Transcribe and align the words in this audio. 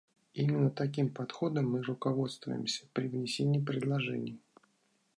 Именно 0.33 0.71
таким 0.71 1.13
подходом 1.13 1.69
мы 1.69 1.83
руководствуемся 1.83 2.87
при 2.91 3.07
внесении 3.07 3.63
предложений. 3.63 4.39